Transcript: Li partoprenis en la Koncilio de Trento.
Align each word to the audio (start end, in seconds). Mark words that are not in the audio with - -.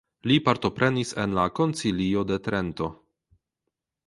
Li 0.29 0.35
partoprenis 0.47 1.13
en 1.25 1.37
la 1.39 1.45
Koncilio 1.59 2.25
de 2.33 2.41
Trento. 2.49 2.89